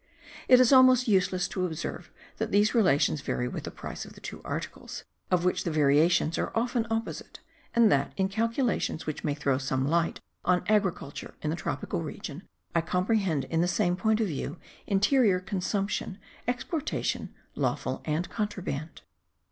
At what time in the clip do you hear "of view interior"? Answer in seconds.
14.19-15.39